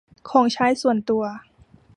[0.29, 1.23] ของใช้ส่วนตัว